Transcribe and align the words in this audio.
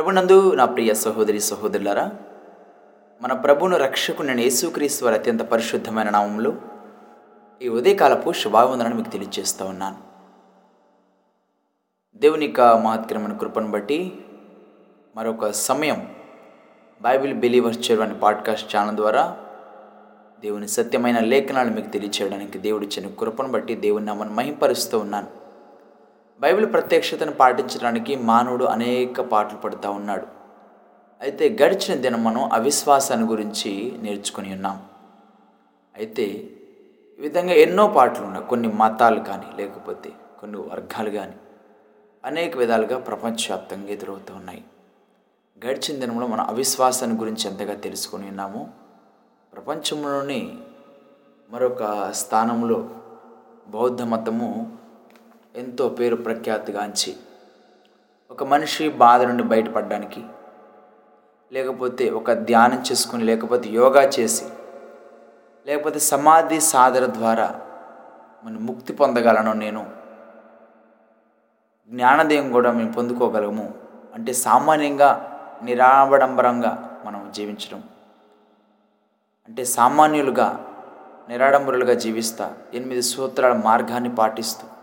ప్రభునందు 0.00 0.54
నా 0.54 0.64
ప్రియ 0.64 0.94
సహోదరి 0.94 1.40
సహోదరులారా 1.40 2.12
మన 3.22 3.32
ప్రభును 3.32 3.76
రక్షకుని 3.76 4.42
యేసుక్రీస్తు 4.42 5.04
వారి 5.04 5.18
అత్యంత 5.18 5.40
పరిశుద్ధమైన 5.40 6.10
నామంలో 6.10 6.54
ఈ 7.62 7.68
ఉదయకాలపు 7.68 8.32
శుభావందనను 8.32 8.94
మీకు 8.94 9.10
తెలియజేస్తూ 9.10 9.64
ఉన్నాను. 9.64 9.96
దేవుని 12.18 12.44
యొక్క 12.44 12.60
మహత్కరమైన 12.60 13.32
కృపను 13.32 13.70
బట్టి 13.70 14.24
మరొక 15.16 15.50
సమయం 15.50 16.14
బైబిల్ 17.02 17.34
బిలీవర్స్ 17.34 17.90
చెరువు 17.90 18.06
అనే 18.06 18.14
పాడ్కాస్ట్ 18.14 18.76
ఛానల్ 18.76 18.96
ద్వారా 18.96 19.36
దేవుని 20.40 20.68
సత్యమైన 20.68 21.18
లేఖనాలు 21.18 21.70
మీకు 21.70 21.88
తెలియచేయడానికి 21.88 22.58
దేవుడిచ్చిన 22.58 23.08
కృపను 23.08 23.48
బట్టి 23.48 23.74
దేవుని 23.74 24.06
నామను 24.06 24.34
మహింపరుస్తూ 24.34 24.98
ఉన్నాను. 24.98 25.39
బైబిల్ 26.40 26.66
ప్రత్యక్షతను 26.72 27.32
పాటించడానికి 27.32 28.16
మానవుడు 28.16 28.64
అనేక 28.64 29.20
పాటలు 29.20 29.58
పడుతూ 29.58 29.90
ఉన్నాడు. 29.90 30.26
అయితే 31.20 31.56
గడిచిన 31.62 31.94
దినం 32.00 32.24
మనం 32.24 32.50
అవిశ్వాసాన్ని 32.52 33.26
గురించి 33.28 33.98
నేర్చుకుని 34.02 34.52
ఉన్నాం. 34.52 34.76
అయితే 35.94 36.26
ఈ 37.18 37.22
విధంగా 37.22 37.52
ఎన్నో 37.52 37.88
పాటలు 37.88 38.24
ఉన్నాయి. 38.26 38.46
కొన్ని 38.46 38.68
మతాలు 38.68 39.20
కానీ 39.20 39.48
లేకపోతే 39.56 40.12
కొన్ని 40.40 40.58
వర్గాలు 40.58 41.10
కానీ 41.10 41.36
అనేక 42.24 42.56
విధాలుగా 42.56 42.98
ప్రపంచవ్యాప్తంగా 42.98 43.88
ఎదురవుతూ 43.88 44.34
ఉన్నాయి. 44.34 44.64
గడిచిన 45.66 46.00
దినంలో 46.00 46.26
మనం 46.26 46.44
అవిశ్వాసాన్ని 46.48 47.16
గురించి 47.18 47.44
ఎంతగా 47.50 47.74
తెలుసుకొని 47.74 48.26
ఉన్నామో 48.28 48.68
ప్రపంచంలోని 49.52 50.58
మరొక 51.50 52.12
స్థానంలో 52.12 52.90
బౌద్ధ 53.68 54.02
మతము 54.02 54.79
ఎంతో 55.56 55.88
పేరు 55.88 56.16
ప్రఖ్యాతిగాంచి 56.16 57.16
ఒక 58.30 58.44
మనిషి 58.44 58.88
బాధ 58.88 59.22
నుండి 59.22 59.42
బయటపడడానికి 59.42 60.24
లేకపోతే 61.52 62.10
ఒక 62.10 62.32
ధ్యానం 62.32 62.82
చేసుకుని 62.92 63.24
లేకపోతే 63.24 63.68
యోగా 63.68 64.02
చేసి 64.02 64.44
లేకపోతే 65.66 65.98
సమాధి 65.98 66.60
సాధన 66.60 67.06
ద్వారా 67.06 67.60
మనం 68.44 68.66
ముక్తి 68.66 68.92
పొందగలను 68.92 69.52
నేను. 69.52 69.90
జ్ఞానదేయం 71.88 72.52
కూడా 72.52 72.72
మేము 72.72 72.92
పొందుకోగలము. 72.92 73.74
అంటే 74.14 74.32
సామాన్యంగా 74.32 75.40
నిరాడంబరంగా 75.62 77.00
మనం 77.04 77.32
జీవించడం. 77.34 77.82
అంటే 79.48 79.64
సామాన్యులుగా 79.64 80.66
నిరాడంబరులుగా 81.28 81.94
జీవిస్తా 81.94 82.56
ఎనిమిది 82.74 83.02
సూత్రాల 83.02 83.52
మార్గాన్ని 83.52 84.14
పాటిస్తూ. 84.14 84.79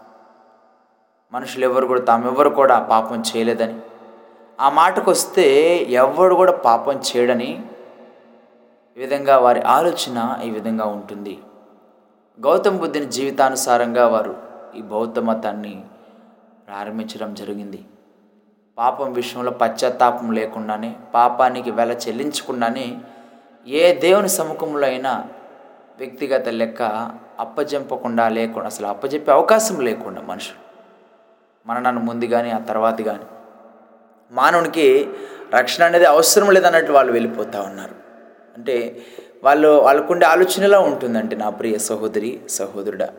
మనుషులు 1.34 1.66
ఎవరు 1.66 1.86
కూడా 1.86 2.02
తామెవరు 2.02 2.50
కూడా 2.50 2.80
పాపం 2.80 3.24
చేయలేదని. 3.30 3.80
ఆ 4.60 4.70
మాటకు 4.70 5.12
వస్తే 5.12 5.46
ఎవడు 5.90 6.36
కూడా 6.36 6.52
పాపం 6.52 6.96
చేయడని 7.08 7.50
ఈ 8.98 9.00
విధంగా 9.00 9.38
వారి 9.38 9.62
ఆలోచన 9.62 10.40
ఈ 10.44 10.50
విధంగా 10.50 10.86
ఉంటుంది. 10.86 11.38
గౌతమ 12.40 12.78
బుద్ధుని 12.78 13.06
జీవితానుసారంగా 13.06 14.08
వారు 14.08 14.36
ఈ 14.76 14.82
బౌద్ధ 14.82 15.20
మతాన్ని 15.20 15.84
ప్రారంభించడం 16.68 17.34
జరిగింది. 17.34 17.86
పాపం 18.78 19.14
విషయంలో 19.14 19.52
పశ్చాత్తాపం 19.52 20.32
లేకుండానే 20.32 20.96
పాపానికి 21.14 21.72
వెల 21.72 21.92
చెల్లించకుండానే 21.92 22.88
ఏ 23.68 23.94
దేవుని 23.94 24.30
సముఖంలో 24.30 24.88
అయినా 24.88 25.14
వ్యక్తిగత 26.00 26.48
లెక్క 26.48 26.82
అప్పజెంపకుండా 27.40 28.28
లేకుండా 28.30 28.68
అసలు 28.68 28.88
అప్పజెప్పే 28.88 29.32
అవకాశం 29.32 29.80
లేకుండా 29.80 30.22
మనుషులు. 30.22 30.67
మరణాన్ని 31.68 32.04
ముందు 32.04 32.26
కానీ 32.26 32.52
ఆ 32.52 32.58
తర్వాత 32.58 33.02
కానీ 33.02 33.24
మానవునికి 34.32 35.10
రక్షణ 35.54 35.84
అనేది 35.84 36.06
అవసరం 36.06 36.52
లేదన్నట్టు 36.52 36.92
వాళ్ళు 36.92 37.14
వెళ్ళిపోతూ 37.14 37.62
ఉన్నారు. 37.62 37.96
అంటే 38.58 38.98
వాళ్ళు 39.44 39.68
వాళ్ళకుండే 39.68 40.26
ఆలోచనలా 40.26 40.80
ఉంటుందంటే 40.80 41.36
నా 41.36 41.50
ప్రియ 41.50 41.78
సహోదరి 41.78 42.40
సహోదరుడా 42.50 43.10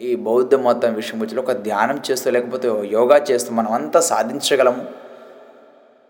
ఈ 0.00 0.14
బౌద్ధ 0.14 0.54
మతం 0.54 0.94
విషయం 0.94 1.20
వచ్చి 1.20 1.38
ఒక 1.38 1.52
ధ్యానం 1.52 2.02
చేస్తూ 2.10 2.30
లేకపోతే 2.30 2.68
యోగా 2.84 3.16
చేస్తూ 3.16 3.54
మనం 3.54 3.72
అంతా 3.72 4.00
సాధించగలము. 4.00 4.84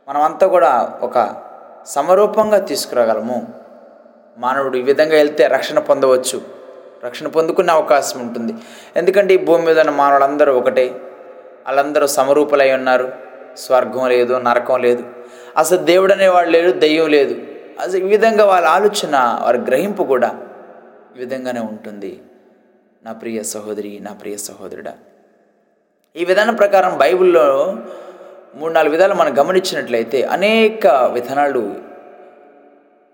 మనమంతా 0.08 0.46
కూడా 0.46 0.98
ఒక 1.02 1.36
సమరూపంగా 1.86 2.58
తీసుకురాగలము. 2.58 3.48
మానవుడు 4.38 4.76
ఈ 4.76 4.82
విధంగా 4.82 5.16
వెళ్తే 5.16 5.46
రక్షణ 5.46 5.78
పొందవచ్చు. 5.78 6.42
రక్షణ 7.04 7.26
పొందుకునే 7.26 7.72
అవకాశం 7.72 8.20
ఉంటుంది. 8.20 8.54
ఎందుకంటే 8.96 9.34
ఈ 9.34 9.44
భూమి 9.44 9.66
మీద 9.66 9.78
ఉన్న 9.80 9.90
మానవులందరూ 9.90 10.58
ఒకటే. 10.58 11.00
వాళ్ళందరూ 11.66 12.06
సమరూపులై 12.06 12.72
ఉన్నారు. 12.72 13.12
స్వర్గం 13.56 14.08
లేదు 14.08 14.34
నరకం 14.34 14.80
లేదు. 14.80 15.04
అసలు 15.56 15.78
దేవుడు 15.78 16.12
అనేవాడు 16.12 16.50
లేడు 16.50 16.72
దెయ్యం 16.72 17.08
లేదు. 17.08 17.42
అసలు 17.80 17.96
ఈ 17.96 18.08
విధంగా 18.08 18.44
వాళ్ళ 18.44 18.68
ఆలోచన 18.68 19.38
వారి 19.42 19.58
గ్రహింపు 19.58 20.02
కూడా 20.02 20.40
ఈ 21.16 21.18
విధంగానే 21.18 21.60
ఉంటుంది. 21.60 22.22
నా 23.04 23.12
ప్రియ 23.12 23.42
సహోదరి 23.42 23.98
నా 24.02 24.12
ప్రియ 24.12 24.36
సహోదరుడా 24.36 24.92
ఈ 26.16 26.24
విధానం 26.24 26.54
ప్రకారం 26.54 26.98
బైబిల్లో 26.98 27.76
మూడు 28.54 28.72
నాలుగు 28.72 28.90
విధాలు 28.90 29.14
మనం 29.14 29.38
గమనించినట్లయితే 29.38 30.22
అనేక 30.22 30.86
విధానాలు 30.86 31.74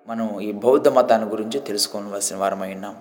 మనం 0.09 0.41
ఈ 0.41 0.53
బౌద్ధ 0.53 0.89
మతాన్ని 0.89 1.29
గురించి 1.29 1.61
తెలుసుకోవాల్సిన 1.61 2.37
వారమై 2.37 2.75
ఉన్నాం. 2.75 2.97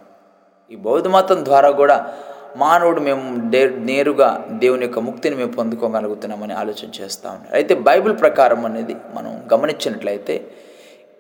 ఈ 0.72 0.76
బౌద్ధ 0.76 1.08
మతం 1.08 1.46
ద్వారా 1.46 1.72
కూడా 1.72 2.18
మానవుడు 2.58 3.02
మేము 3.02 3.50
డే 3.50 3.70
నేరుగా 3.70 4.46
దేవుని 4.50 4.84
యొక్క 4.84 5.00
ముక్తిని 5.00 5.36
మేము 5.36 5.52
పొందుకోగలుగుతున్నామని 5.52 6.54
ఆలోచన 6.54 6.90
చేస్తూ 7.02 7.30
ఉన్నాం 7.30 7.48
అయితే 7.54 7.76
బైబిల్ 7.76 8.20
ప్రకారం 8.20 8.66
అనేది 8.66 8.96
మనం 9.14 9.44
గమనించినట్లయితే 9.54 10.52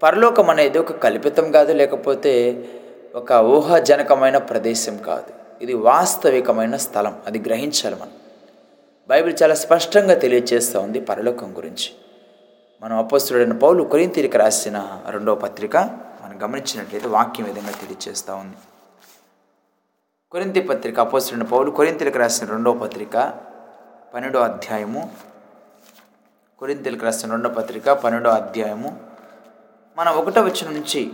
పరలోకం 0.03 0.50
అనేది 0.50 0.79
ఒక 0.79 0.91
కల్పితం 0.91 1.51
కాదు 1.51 1.73
లేకపోతే 1.73 2.66
ఒక 3.16 3.31
ఊహాజనకమైన 3.31 4.38
ప్రదేశం 4.38 4.97
కాదు. 4.97 5.34
ఇది 5.62 5.73
వాస్తవికమైన 5.73 6.75
స్థలం 6.75 7.16
అది 7.28 7.39
గ్రహించాలి 7.39 7.95
మనం. 7.95 8.13
బైబిల్ 9.09 9.35
చాలా 9.44 9.56
స్పష్టంగా 9.56 10.16
తెలియజేస్తూ 10.16 10.79
ఉంది 10.79 11.00
పరలోకం 11.00 11.57
గురించి. 11.57 11.91
మనం 12.84 12.97
అపస్తుడైన 12.97 13.53
పౌలు 13.53 13.84
కొరింతీరికి 13.84 14.38
రాసిన 14.38 15.00
రెండవ 15.09 15.35
పత్రిక 15.35 15.78
మనం 16.23 16.39
గమనించినట్లయితే 16.44 17.07
వాక్యం 17.07 17.47
విధంగా 17.47 17.72
తెలియజేస్తూ 17.72 18.35
ఉంది. 18.35 18.56
కొరింతి 20.31 20.62
పత్రిక 20.62 21.00
అపోస్తుడైన 21.00 21.44
పౌలు 21.44 21.72
కొరింతలకు 21.72 22.17
రాసిన 22.17 22.47
రెండవ 22.47 22.73
పత్రిక 22.78 23.34
పన్నెండో 24.13 24.40
అధ్యాయము. 24.40 25.09
కొరింతలకు 26.59 27.06
రాసిన 27.06 27.31
రెండవ 27.31 27.53
పత్రిక 27.53 27.90
పన్నెండో 27.90 28.29
అధ్యాయము. 28.29 29.01
మన 29.97 30.09
ఒకటో 30.09 30.41
వచ్చిన 30.41 30.69
నుంచి 30.72 31.12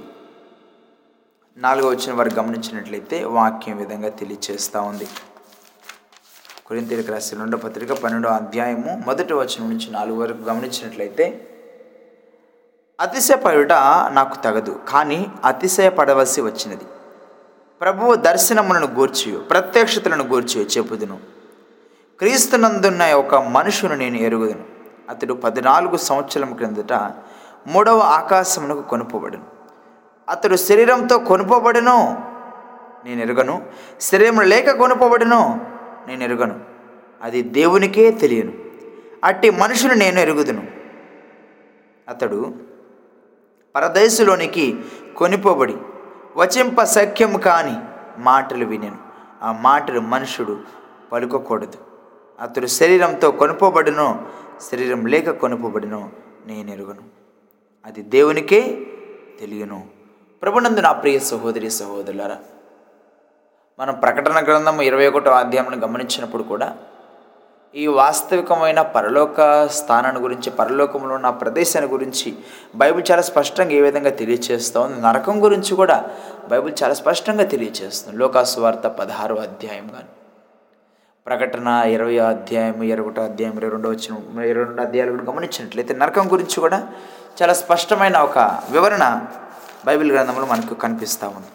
నాలుగో 1.57 1.89
వచ్చిన 1.89 2.13
వారు 2.13 2.33
గమనించినట్లయితే 2.33 3.23
వాక్యం 3.23 3.77
విధంగా 3.77 4.09
తెలియజేస్తూ 4.09 4.81
ఉంది. 4.81 5.07
కొరింతీలకు 6.65 7.11
రాసిన 7.11 7.39
రెండో 7.39 7.57
పత్రిక 7.57 7.91
పన్నెండో 7.91 8.29
అధ్యాయము 8.29 9.03
మొదటి 9.05 9.33
వచనం 9.33 9.69
నుంచి 9.69 9.91
నాలుగు 9.91 10.21
వరకు 10.21 10.43
గమనించినట్లయితే 10.43 11.47
అతిశయపడుట 12.99 13.73
నాకు 14.11 14.43
తగదు 14.43 14.79
కానీ 14.89 15.25
అతిశయపడవలసి 15.45 16.41
వచ్చినది. 16.41 16.83
ప్రభువు 17.81 18.15
దర్శనములను 18.15 18.87
గూర్చి 18.87 19.31
ప్రత్యక్షతలను 19.31 20.23
గూర్చి 20.23 20.61
చెప్పుదును. 20.61 21.19
క్రీస్తునందున్న 22.19 23.13
ఒక 23.13 23.35
మనుషును 23.35 23.95
నేను 23.95 24.17
ఎరుగుదును. 24.17 24.63
అతడు 25.09 25.33
పద్నాలుగు 25.33 25.97
సంవత్సరం 25.97 26.53
క్రిందట 26.53 26.93
మూడవ 27.67 27.99
ఆకాశమునకు 27.99 28.81
కొనుపబడును. 28.81 29.43
అతడు 30.29 30.55
శరీరంతో 30.55 31.17
కొనుపబడును 31.17 32.23
నేను 33.05 33.21
ఎరుగను. 33.21 33.63
శరీరం 34.01 34.39
లేక 34.39 34.71
కొనుపబడును 34.71 35.67
నేను 36.07 36.23
ఎరుగను. 36.23 36.59
అది 37.23 37.41
దేవునికే 37.41 38.11
తెలియను. 38.11 38.53
అట్టి 39.23 39.49
మనుషులు 39.49 39.93
నేను 39.93 40.19
ఎరుగుదును. 40.19 40.67
అతడు 42.09 42.53
పరదేశులోనికి 43.75 44.79
కొనిపోబడి 45.17 45.75
వచింప 46.35 46.83
సఖ్యం 46.83 47.37
కాని 47.37 47.75
మాటలు 48.17 48.65
వినెను. 48.65 48.97
ఆ 49.41 49.51
మాటలు 49.51 49.99
మనుషుడు 49.99 50.59
పలుకోకూడదు. 51.11 51.77
అతడు 52.41 52.67
శరీరంతో 52.67 53.31
కొనుపోబడినో 53.31 54.23
శరీరం 54.71 55.05
లేక 55.05 55.29
కొనుపోబడినో 55.29 56.09
నేను 56.47 56.71
ఎరుగను. 56.71 57.03
అది 57.85 58.01
దేవునికే 58.01 58.87
తెలియను. 59.39 59.85
ప్రభునందు 60.41 60.79
నా 60.79 60.91
ప్రియ 60.91 61.19
సహోదరి 61.19 61.71
సహోదరులారా 61.71 62.37
మనం 63.79 63.93
ప్రకటన 63.93 64.43
గ్రంథం 64.43 64.81
ఇరవై 64.81 65.07
ఒకటో 65.07 65.31
అధ్యాయంను 65.31 65.77
గమనించినప్పుడు 65.77 66.43
కూడా 66.43 66.77
ఈ 67.75 67.87
వాస్తవికమైన 67.87 68.81
పరలోక 68.81 69.67
స్థానాన్ని 69.67 70.21
గురించి 70.21 70.49
పరలోకంలో 70.49 71.15
ఉన్న 71.15 71.29
ప్రదేశాన్ని 71.29 71.91
గురించి 71.91 72.35
బైబిల్ 72.75 73.05
చాలా 73.11 73.21
స్పష్టంగా 73.21 73.71
ఏ 73.71 73.81
విధంగా 73.81 74.09
తెలియచేస్తుంది? 74.09 75.01
నరకం 75.01 75.43
గురించి 75.43 75.75
కూడా 75.75 76.09
బైబిల్ 76.49 76.73
చాలా 76.83 76.93
స్పష్టంగా 76.93 77.43
తెలియచేస్తుంది. 77.43 78.17
లోకాసువార్త 78.17 78.87
పదహారో 78.87 79.35
అధ్యాయం 79.35 79.87
కానీ 79.87 80.07
ప్రకటన 81.25 81.67
ఇరవై 81.67 82.17
అధ్యాయం 82.17 82.83
ఇరవై 82.83 83.09
ఒకటో 83.09 83.21
అధ్యాయం 83.21 83.57
ఇరవై 83.57 83.71
రెండో 83.71 83.89
వచ్చిన 83.89 84.43
ఇరవై 84.43 84.63
రెండు 84.63 84.81
అధ్యాయాలు 84.81 85.17
కూడా 85.17 85.31
గమనించినట్లయితే 85.31 85.93
నరకం 85.95 86.31
గురించి 86.31 86.59
కూడా 86.59 86.87
చాలా 87.41 87.53
స్పష్టమైన 87.53 88.17
ఒక 88.17 88.39
వివరణ 88.71 89.21
బైబిల్ 89.85 90.11
గ్రంథంలో 90.11 90.45
మనకు 90.45 90.73
కనిపిస్తూ 90.73 91.27
ఉంది. 91.27 91.51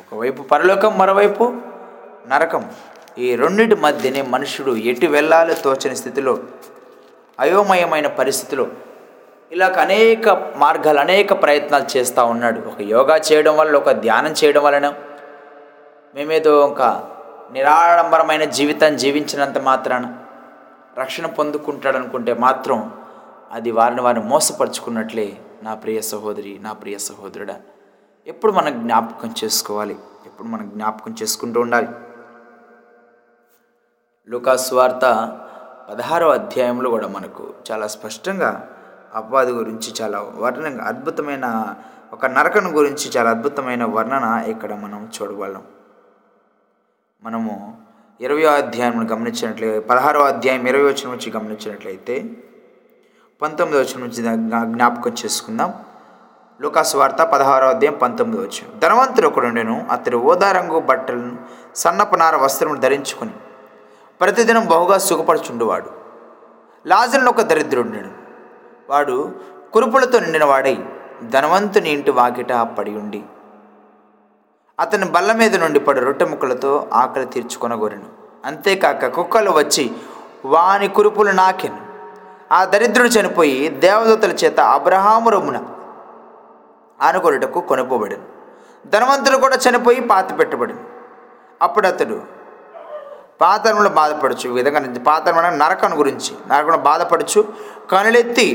ఒకవైపు 0.00 0.42
పరలోకం 0.42 0.98
మరోవైపు 0.98 1.44
నరకం. 2.28 2.70
ఈ 3.18 3.36
రెండింటి 3.36 3.74
మధ్యనే 3.74 4.22
మనుషుడు 4.22 4.76
ఎటు 4.76 5.06
వెళ్ళాలో 5.06 5.54
తోచని 5.54 5.96
స్థితిలో 5.96 6.38
అయోమయమైన 7.40 8.06
పరిస్థితిలో 8.06 8.66
ఇలాగ 9.52 9.78
అనేక 9.80 10.28
మార్గాలు 10.56 10.98
అనేక 10.98 11.42
ప్రయత్నాలు 11.42 11.98
చేస్తూ 11.98 12.24
ఉన్నాడు. 12.24 12.60
ఒక 12.60 12.80
యోగా 12.80 13.16
చేయడం 13.16 13.56
వల్ల 13.56 13.76
ఒక 13.76 13.90
ధ్యానం 13.90 14.34
చేయడం 14.44 14.62
వలన 14.62 14.94
మేమేదో 16.14 16.60
ఒక 16.60 16.82
నిరాడంబరమైన 17.52 18.44
జీవితాన్ని 18.44 18.98
జీవించినంత 18.98 19.58
మాత్రాన 19.58 20.14
రక్షణ 20.98 21.26
పొందుకుంటాడు 21.26 21.96
అనుకుంటే 21.96 22.34
మాత్రం 22.34 22.92
అది 23.52 23.70
వారిని 23.70 24.00
వారిని 24.00 24.24
మోసపరుచుకున్నట్లే. 24.24 25.36
నా 25.62 25.74
ప్రియ 25.74 26.00
సహోదరి 26.00 26.58
నా 26.60 26.72
ప్రియ 26.72 26.98
సహోదరుడా 26.98 27.56
ఎప్పుడు 28.26 28.52
మనం 28.52 28.82
జ్ఞాపకం 28.82 29.34
చేసుకోవాలి? 29.44 29.96
ఎప్పుడు 30.26 30.48
మనం 30.48 30.68
జ్ఞాపకం 30.68 31.14
చేసుకుంటూ 31.22 31.60
ఉండాలి? 31.60 31.88
లుకాస్వార్త 34.28 35.04
పదహారో 35.90 36.30
అధ్యాయంలో 36.30 36.90
కూడా 36.90 37.08
మనకు 37.08 37.44
చాలా 37.68 37.86
స్పష్టంగా 37.86 38.50
అపవాది 39.14 39.52
గురించి 39.52 39.90
చాలా 40.00 40.18
వర్ణన 40.20 40.80
అద్భుతమైన 40.80 41.74
ఒక 42.12 42.26
నరకను 42.26 42.70
గురించి 42.70 43.06
చాలా 43.16 43.30
అద్భుతమైన 43.30 43.84
వర్ణన 43.84 44.44
ఇక్కడ 44.48 44.72
మనం 44.74 45.00
చూడగలం. 45.16 45.62
మనము 47.22 47.54
ఇరవయో 48.20 48.50
అధ్యాయం 48.50 49.12
గమనించినట్లయితే 49.12 49.80
పదహారో 49.80 50.22
అధ్యాయం 50.24 50.66
ఇరవై 50.66 50.86
వచ్చిన 50.92 51.10
నుంచి 51.10 51.30
గమనించినట్లయితే 51.30 52.16
పంతొమ్మిది 53.42 53.82
వచ్చిన 53.82 54.00
నుంచి 54.00 54.22
జ్ఞాపకం 54.74 55.12
చేసుకుందాం. 55.24 55.70
లూకాసు 56.60 56.96
వార్త 56.96 57.22
పదహారో 57.22 57.68
అధ్యాయం 57.68 57.98
పంతొమ్మిది 57.98 58.42
వచ్చిన 58.42 58.66
ధనవంతుడు 58.78 59.28
ఒకడుండెను 59.28 59.86
అతడు 59.90 60.16
ఓదారంగు 60.16 60.80
బట్టలను 60.80 61.38
సన్నపనార 61.74 62.36
వస్త్రములు 62.36 62.80
ధరించుకొని 62.80 63.34
ప్రతిదినం 64.20 64.66
బహుగా 64.66 64.98
సుఖపడుచుండువాడు. 64.98 65.90
లాజరును 66.86 67.28
ఒక 67.28 67.40
దరిద్రుడు 67.40 67.88
వాడు 68.90 69.32
కురుపులతో 69.72 70.18
నిండిన 70.18 70.44
వాడై 70.44 70.84
ధనవంతుని 71.22 71.90
ఇంటి 71.90 72.10
వాకిట 72.10 72.52
పడి 72.52 72.90
ఉండి 72.90 73.22
అతని 74.80 75.04
బల్ల 75.04 75.32
మీద 75.32 75.56
నుండి 75.56 75.80
పడు 75.80 76.00
రొట్టె 76.00 76.24
ముక్కలతో 76.24 76.88
ఆకలి 76.92 77.26
తీర్చుకొనగోరెను. 77.26 78.04
అంతేకాక 78.44 79.06
కుక్కలు 79.06 79.50
వచ్చి 79.50 79.90
వాని 80.44 80.88
కురుపులు 80.88 81.30
నాకెను. 81.30 81.80
ఆ 82.52 82.64
దరిద్రుడు 82.64 83.08
చనిపోయి 83.08 83.68
దేవదూతల 83.68 84.32
చేత 84.32 84.60
అబ్రహాము 84.60 85.30
రొమ్మున 85.30 85.64
ఆనుకొనుటకు 87.02 87.60
కొనుకోబడెను 87.60 88.22
ధనవంతుడు 88.88 89.36
కూడా 89.36 89.58
చనిపోయి 89.68 90.00
పాతి 90.00 90.34
పెట్టబడిను 90.34 90.80
అప్పుడు 91.62 91.86
అతడు 91.86 92.39
పాతరంలో 93.40 93.90
బాధపడచ్చు. 93.90 94.50
ఈ 94.50 94.52
విధంగా 94.52 94.80
పాతరం 95.06 95.58
నరకం 95.58 95.98
గురించి 95.98 96.32
నరకం 96.48 96.82
బాధపడచ్చు. 96.82 97.40
కనులెత్తి 97.90 98.48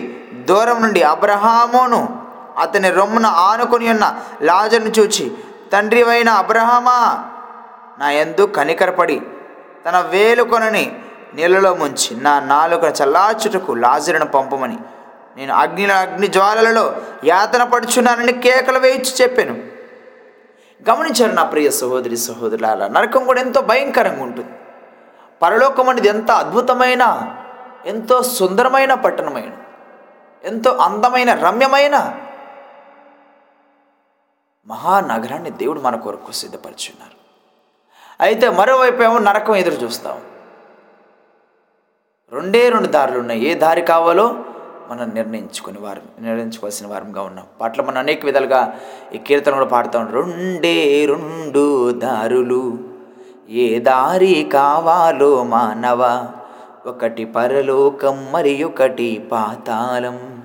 దూరం 0.49 0.81
నుండి 0.81 1.01
అబ్రహామును 1.01 2.25
అతని 2.61 2.89
రొమ్మున 2.91 3.25
ఆనుకొని 3.25 3.89
ఉన్న 3.89 4.05
లాజర్ను 4.41 4.89
చూచి 4.89 5.31
తండ్రివైన 5.73 6.29
అబ్రహామా 6.29 6.97
నా 7.99 8.11
ఎందు 8.11 8.41
కనికరపడి 8.41 9.21
తన 9.85 9.99
వేలుకొనని 9.99 10.99
నీళ్ళలో 11.33 11.75
ముంచి 11.75 12.11
నా 12.21 12.39
నాలుక 12.39 12.83
చల్లార్చుటకు 13.01 13.71
లాజరును 13.73 14.25
పంపమని 14.25 14.77
నేను 15.37 15.53
అగ్ని 15.53 15.85
అగ్ని 15.91 16.27
జ్వాలలలో 16.27 16.95
యాతన 17.25 17.63
పడుచున్నానని 17.63 18.33
కేకలు 18.33 18.79
వేయించి 18.79 19.13
చెప్పాను. 19.21 19.55
గమనించారు 20.89 21.31
నా 21.31 21.43
ప్రియ 21.43 21.69
సహోదరి 21.69 22.17
సహోదరులారా 22.17 22.87
నరకం 22.87 23.25
కూడా 23.25 23.41
ఎంతో 23.41 23.61
భయంకరంగా 23.61 24.23
ఉంటుంది. 24.23 24.49
పరలోకం 25.41 25.89
అనేది 25.89 26.07
ఎంత 26.07 26.31
అద్భుతమైన 26.31 27.35
ఎంతో 27.85 28.23
సుందరమైన 28.23 28.93
పట్టణమైన 28.93 29.51
ఎంతో 30.43 30.71
అందమైన 30.71 31.33
రమ్యమైన 31.33 32.19
మహానగరాన్ని 34.67 35.49
దేవుడు 35.49 35.79
మన 35.79 35.95
కొరకు 35.95 36.31
సిద్ధపరిచున్నారు. 36.31 37.15
అయితే 38.23 38.49
మరోవైపు 38.49 39.03
ఏమో 39.03 39.19
నరకం 39.19 39.55
ఎదురు 39.55 39.75
చూస్తాం. 39.75 40.21
రెండే 42.33 42.69
రెండు 42.69 42.87
దారులు 42.87 43.19
ఉన్నాయి. 43.19 43.45
ఏ 43.45 43.53
దారి 43.53 43.81
కావాలో 43.81 44.45
మనం 44.87 45.11
నిర్ణయించుకుని 45.13 45.79
వారు 45.79 46.01
నిర్ణయించుకోవాల్సిన 46.19 46.87
వారంగా 46.87 47.21
ఉన్నాం. 47.21 47.45
పాటలు 47.61 47.83
మనం 47.83 47.97
అనేక 47.97 48.25
విధాలుగా 48.25 48.79
ఈ 49.13 49.17
కీర్తన 49.17 49.53
కూడా 49.53 49.65
పాడుతూ 49.65 49.99
ఉంటాం. 49.99 50.15
రెండే 50.15 51.05
రెండు 51.05 51.91
దారులు. 51.91 52.94
ఏ 53.49 53.79
దారి 53.79 54.49
కావాలో 54.53 55.43
మానవ? 55.43 56.25
ఒకటి 56.85 57.25
పరలోకం 57.25 58.27
మరి 58.31 58.63
ఒకటి 58.63 59.29
పాతాళం. 59.31 60.41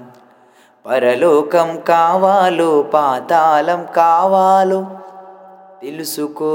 పరలోకం 0.86 1.80
కావాలో 1.80 2.82
పాతాళం 2.82 3.86
కావాలో? 3.96 4.86
తెలుసుకో 5.82 6.50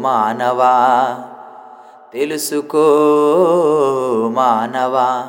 మానవా. 0.00 1.14
తెలుసుకో 2.12 2.78
మానవా. 4.32 5.24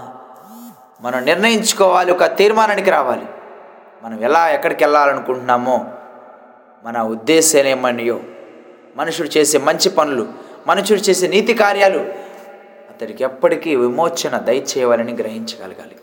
మనం 1.01 1.25
నిర్ణయించుకోవాలి 1.25 2.12
ఒక 2.12 2.25
తీర్మానానికి 2.25 2.89
రావాలి. 2.89 3.25
మనం 4.03 4.19
ఎలా 4.19 4.50
ఎక్కడికి 4.50 4.83
వెళ్ళాలనుకుంటున్నామో 4.83 5.85
మన 6.85 7.01
ఉద్దేశాలు 7.01 7.68
ఏమనియో. 7.68 8.19
మనుషుడు 8.97 9.29
చేసే 9.38 9.57
మంచి 9.57 9.89
పనులు 9.89 10.27
మనుషుడు 10.67 10.99
చేసే 10.99 11.27
నీతి 11.27 11.53
కార్యాలు 11.53 11.99
అతడికి 12.91 13.23
ఎప్పటికీ 13.23 13.75
విమోచన 13.75 14.38
దయచేయాలని 14.38 15.13
గ్రహించగలగాలి. 15.13 15.95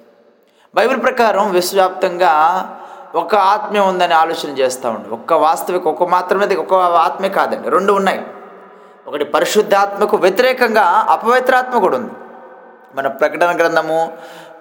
బైబిల్ 0.75 1.03
ప్రకారం 1.03 1.53
విశ్వవ్యాప్తంగా 1.53 2.33
ఒక 3.15 3.35
ఆత్మే 3.35 3.81
ఉందని 3.81 4.15
ఆలోచన 4.15 4.51
చేస్తూ 4.59 4.91
ఉండి. 4.91 5.09
ఒక్క 5.09 5.33
వాస్తవిక 5.33 5.87
ఒక 5.89 6.09
మాత్రమే 6.09 6.55
ఒక 6.55 6.75
ఆత్మే 6.75 7.29
కాదండి 7.29 7.71
రెండు 7.71 7.93
ఉన్నాయి. 7.93 8.21
ఒకటి 9.07 9.25
పరిశుద్ధాత్మకు 9.25 10.17
వ్యతిరేకంగా 10.17 10.83
అపవిత్రాత్మ 10.83 11.79
కూడా 11.79 11.97
ఉంది. 11.97 12.15
మన 12.95 13.07
ప్రకటన 13.09 13.57
గ్రంథము 13.57 13.99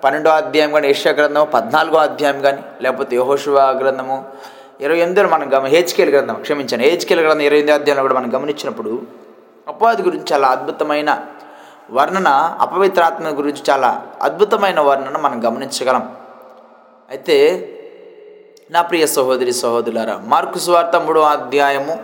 పన్నెండో 0.03 0.29
అధ్యాయం 0.29 0.71
కానీ 0.71 0.87
ఏషియా 0.89 1.13
గ్రంథము 1.13 1.45
పద్నాలుగో 1.45 1.97
అధ్యాయం 1.97 2.41
కానీ 2.41 2.61
లేకపోతే 2.81 3.15
యహోశివ 3.15 3.59
గ్రంథము 3.59 4.17
ఇరవై 4.83 4.99
ఎనిమిదిలో 5.03 5.29
మనం 5.29 5.47
గమ 5.53 5.65
హేచ్కేల్ 5.73 6.11
గ్రంథం 6.13 6.37
క్షమించాను 6.45 6.83
హేచ్కేల్ 6.87 7.21
గ్రంథం 7.25 7.43
ఇరవై 7.47 7.59
ఎనిమిది 7.59 7.75
అధ్యాయంలో 7.77 8.03
కూడా 8.05 8.15
మనం 8.19 8.29
గమనించినప్పుడు 8.35 8.91
అపవాది 9.67 10.01
గురించి 10.07 10.27
చాలా 10.33 10.47
అద్భుతమైన 10.55 11.09
వర్ణన 11.97 12.29
అపవిత్రాత్మ 12.65 13.31
గురించి 13.39 13.61
చాలా 13.69 13.89
అద్భుతమైన 14.27 14.79
వర్ణన 14.89 15.17
మనం 15.17 15.37
గమనించగలం. 15.47 16.03
అయితే 17.09 17.37
నా 18.71 18.81
ప్రియ 18.89 19.05
సహోదరి 19.15 19.53
సహోదరులారా 19.61 20.15
మార్కు 20.33 20.59
సువార్త 20.65 20.95
మూడవ 21.07 21.25
అధ్యాయము 21.37 21.95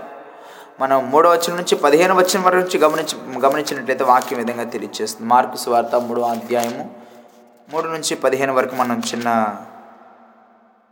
మనం 0.82 0.98
మూడవ 1.12 1.32
వచనం 1.36 1.56
నుంచి 1.56 1.76
పదిహేను 1.86 2.14
వచనం 2.20 2.44
వరకు 2.48 2.62
నుంచి 2.64 2.78
గమనించి 2.86 3.16
గమనించినట్లయితే 3.46 4.04
వాక్యం 4.04 4.40
విధంగా 4.40 4.66
తెలియజేస్తుంది 4.76 5.30
మార్కు 5.30 5.58
సువార్త 5.64 5.96
మూడవ 6.10 6.28
అధ్యాయము 6.38 6.84
మూడు 7.70 7.88
నుంచి 7.96 8.14
పదిహేను 8.26 8.54
వరకు 8.60 8.76
మనం 8.76 9.00
చిన్న 9.10 9.30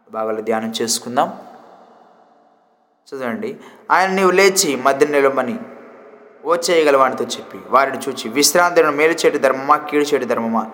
భాగాలు 0.08 0.41
ధ్యానం 0.41 0.74
చేసుకుందాం. 0.82 1.29
చూడండి. 3.13 3.57
ఆయన 3.91 4.09
నీవు 4.09 4.31
లేచి 4.31 4.75
మధ్య 4.75 5.05
నిలబని 5.05 5.59
ఓ 6.45 6.55
చేయగలవానితో 6.55 7.25
చెప్పి 7.25 7.59
వారిని 7.69 7.97
చూచి 7.97 8.29
విశ్రాంతిని 8.29 8.91
మేలు 8.91 9.13
చేటి 9.13 9.37
ధర్మమా? 9.39 9.77
కీడు 9.77 10.03
చేటి 10.03 10.25
ధర్మమా? 10.25 10.71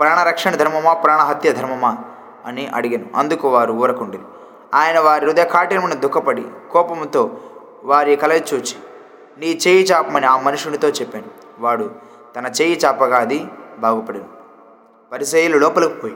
ప్రాణరక్షణ 0.00 0.50
ధర్మమా? 0.50 0.94
ప్రాణహత్య 0.94 1.52
ధర్మమా? 1.52 1.98
అని 2.46 2.66
అడిగాను. 2.66 3.06
అందుకు 3.14 3.48
వారు 3.48 3.72
ఊరకుండి 3.72 4.18
ఆయన 4.74 4.98
వారి 4.98 5.26
హృదయ 5.26 5.44
కాఠినమును 5.44 5.94
దుఃఖపడి 5.94 6.44
కోపంతో 6.70 7.40
వారి 7.84 8.16
కలయి 8.16 8.44
చూచి 8.54 8.76
నీ 9.38 9.58
చేయి 9.66 9.84
చాపమని 9.84 10.26
ఆ 10.26 10.40
మనుషునితో 10.40 10.88
చెప్పాను. 10.88 11.26
వాడు 11.58 11.90
తన 12.36 12.46
చేయి 12.46 12.80
చాపగా 12.84 13.18
అది 13.18 13.46
బాగుపడాను. 13.78 14.24
పరిశైలు 15.12 15.58
లోపలికి 15.58 15.94
పోయి 15.94 16.14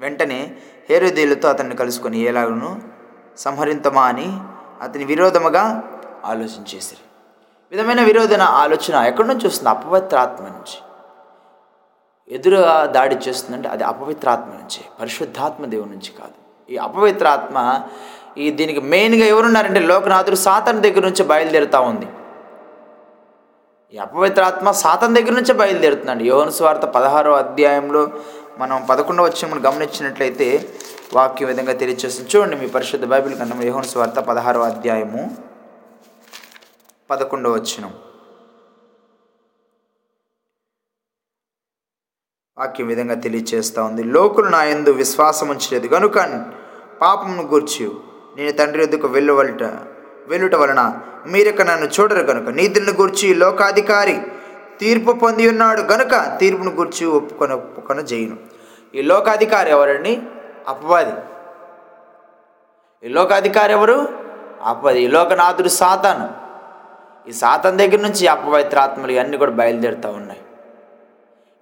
వెంటనే 0.00 0.56
హేరుదీలతో 0.90 1.48
అతన్ని 1.48 1.76
కలుసుకొని 1.76 2.18
ఎలాగను 2.18 2.95
సంహరింతమా 3.38 4.02
అని 4.02 4.38
అతని 4.82 5.04
విరోధముగా 5.04 5.82
ఆలోచించేసారు. 6.24 7.06
విధమైన 7.70 8.02
విరోధన 8.02 8.42
ఆలోచన 8.42 8.94
ఎక్కడి 8.94 9.28
నుంచి 9.28 9.46
వస్తుంది? 9.46 9.68
అపవిత్రాత్మ 9.68 10.44
నుంచి. 10.44 10.78
ఎదురుగా 12.36 12.86
దాడి 12.86 13.14
చేస్తుందంటే 13.14 13.68
అది 13.68 13.84
అపవిత్రాత్మ 13.84 14.44
నుంచి 14.44 14.80
పరిశుద్ధాత్మ 15.00 15.64
దేవుని 15.64 15.90
నుంచి 15.90 16.12
కాదు. 16.18 16.72
ఈ 16.72 16.76
అపవిత్రాత్మ 16.76 17.82
ఈ 18.38 18.50
దీనికి 18.50 18.80
మెయిన్గా 18.80 19.26
ఎవరున్నారంటే 19.26 19.80
లోకనాథుడు 19.80 20.36
సాతన్ 20.36 20.82
దగ్గర 20.82 21.00
నుంచి 21.00 21.24
బయలుదేరుతూ 21.24 21.80
ఉంది. 21.80 22.06
ఈ 23.94 23.98
అపవిత్రాత్మ 23.98 24.70
సాతం 24.70 25.14
దగ్గర 25.14 25.30
నుంచే 25.30 25.54
బయలుదేరుతుందండి. 25.54 26.24
యోహన్ 26.24 26.52
స్వార్థ 26.52 26.80
పదహారో 26.80 27.32
అధ్యాయంలో 27.36 28.08
మనం 28.58 28.86
పదకొండవ 28.90 29.24
వచ్చి 29.24 29.48
మనం 29.48 29.66
గమనించినట్లయితే 29.66 30.68
వాక్యం 31.14 31.48
విధంగా 31.48 31.72
తెలియచేస్తుంది. 31.72 32.30
చూడండి 32.30 32.56
మీ 32.60 32.66
పరిశుద్ధ 32.74 33.04
బైబిల్ 33.04 33.34
కన్నా 33.38 33.64
యోహన్ 33.66 33.88
స్వార్త 33.90 34.18
పదహారవ 34.28 34.62
అధ్యాయము 34.62 35.22
పదకొండవ 37.10 37.52
వచ్చినం 37.52 37.92
వాక్యం 42.58 42.86
విధంగా 42.86 43.14
తెలియచేస్తూ 43.14 43.80
ఉంది. 43.84 44.02
లోకులు 44.02 44.48
నా 44.48 44.64
ఎందు 44.64 44.90
విశ్వాసం 44.90 45.48
ఉంచలేదు. 45.48 45.86
కనుక 45.88 46.18
పాపమును 47.02 47.42
గూర్చి 47.42 47.84
నేను 48.36 48.52
తండ్రి 48.52 48.82
ఎందుకు 48.82 49.06
వెళ్ళవలట 49.06 49.64
వెళ్ళుట 50.28 50.54
వలన 50.54 50.82
మీరిక 51.26 51.62
నన్ను 51.62 51.86
చూడరు 51.86 52.22
కనుక 52.22 52.48
నీతిని 52.48 52.92
గూర్చి 53.00 53.34
లోకాధికారి 53.34 54.16
తీర్పు 54.80 55.12
పొంది 55.12 55.44
ఉన్నాడు. 55.48 55.82
గనుక 55.92 56.14
తీర్పును 56.40 56.70
గూర్చి 56.70 57.04
ఒప్పుకొని 57.06 57.52
ఒప్పుకొని 57.52 58.02
చేయను 58.02 58.36
ఈ 58.94 59.02
లోకాధికారి 59.02 59.70
ఎవరండి? 59.70 60.22
అపవాది. 60.68 61.12
ఈ 63.04 63.08
లోకాధికారి 63.08 63.72
ఎవరు? 63.72 64.08
అపవాది. 64.62 65.00
ఈ 65.00 65.08
లోకనాథుడు 65.08 65.68
సాతాను. 65.68 66.46
ఈ 67.28 67.32
సాతాన్ 67.32 67.78
దగ్గర 67.78 68.00
నుంచి 68.00 68.26
అపవిత్ర 68.26 68.78
ఆత్మలు 68.78 69.12
ఇవన్నీ 69.12 69.36
కూడా 69.36 69.50
బయలుదేరుతూ 69.50 70.08
ఉన్నాయి. 70.08 70.40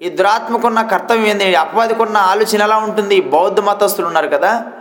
ఈ 0.02 0.08
దురాత్మకున్న 0.10 0.82
కర్తవ్యం 0.82 1.26
ఏంది? 1.26 1.54
అపవాదికున్న 1.54 2.16
ఆలోచన 2.16 2.62
ఎలా 2.62 2.76
ఉంటుంది? 2.76 3.16
ఈ 3.16 3.20
బౌద్ధ 3.20 3.60
మతస్థులు 3.60 4.06
ఉన్నారు 4.06 4.28
కదా 4.28 4.72